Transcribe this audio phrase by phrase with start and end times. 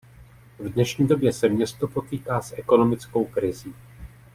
[0.59, 3.75] V dnešní době se město potýká s ekonomickou krizí.